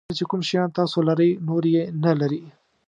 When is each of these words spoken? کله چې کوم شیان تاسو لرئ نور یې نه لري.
کله 0.07 0.17
چې 0.19 0.23
کوم 0.29 0.41
شیان 0.49 0.69
تاسو 0.79 0.97
لرئ 1.07 1.31
نور 1.47 1.63
یې 1.73 1.83
نه 2.03 2.11
لري. 2.19 2.41